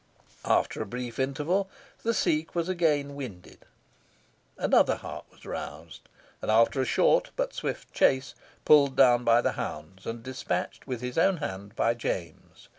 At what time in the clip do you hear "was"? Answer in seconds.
2.55-2.67, 5.31-5.45